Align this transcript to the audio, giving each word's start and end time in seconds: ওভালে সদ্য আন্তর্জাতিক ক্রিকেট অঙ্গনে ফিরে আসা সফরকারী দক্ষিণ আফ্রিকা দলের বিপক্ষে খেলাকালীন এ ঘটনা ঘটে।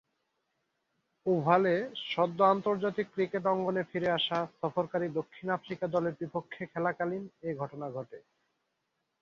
ওভালে 1.25 1.73
সদ্য 2.05 2.39
আন্তর্জাতিক 2.53 3.07
ক্রিকেট 3.13 3.43
অঙ্গনে 3.45 3.83
ফিরে 3.91 4.09
আসা 4.11 4.37
সফরকারী 4.59 5.07
দক্ষিণ 5.19 5.47
আফ্রিকা 5.49 5.85
দলের 5.87 6.13
বিপক্ষে 6.21 6.63
খেলাকালীন 6.71 7.23
এ 7.43 7.49
ঘটনা 7.61 7.87
ঘটে। 7.89 8.17